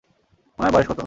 উনার 0.59 0.71
বয়স 0.73 0.87
কত? 0.87 0.99